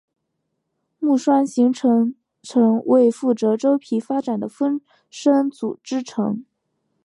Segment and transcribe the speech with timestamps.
[0.97, 4.81] 木栓形成层为负责周皮发展的分
[5.11, 6.43] 生组织层。